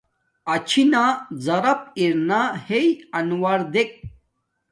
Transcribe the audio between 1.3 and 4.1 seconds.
زَرَپ اِرݳنݳ ہݵئ اَنݸر دݵک.